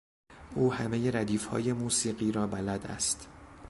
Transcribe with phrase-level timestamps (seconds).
[0.55, 3.27] او همهٔ ردیف های موسیقی را بلد است.